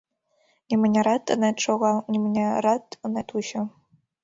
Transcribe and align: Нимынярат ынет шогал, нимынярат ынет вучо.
Нимынярат 0.69 1.23
ынет 1.35 1.57
шогал, 1.65 1.97
нимынярат 2.11 2.85
ынет 3.05 3.27
вучо. 3.33 3.61